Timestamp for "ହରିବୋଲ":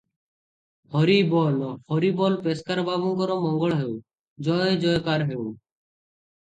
0.95-1.67, 1.93-2.39